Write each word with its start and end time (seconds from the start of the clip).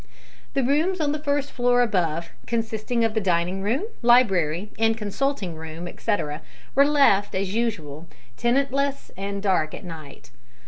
The 0.55 0.63
rooms 0.63 0.99
on 0.99 1.11
the 1.11 1.21
first 1.21 1.51
floor 1.51 1.83
above, 1.83 2.31
consisting 2.47 3.05
of 3.05 3.13
the 3.13 3.21
dining 3.21 3.61
room, 3.61 3.83
library, 4.01 4.71
and 4.79 4.97
consulting 4.97 5.53
room, 5.53 5.87
etcetera, 5.87 6.41
were 6.73 6.87
left, 6.87 7.35
as 7.35 7.53
usual, 7.53 8.07
tenantless 8.35 9.11
and 9.15 9.43
dark 9.43 9.75
at 9.75 9.83
night. 9.83 10.31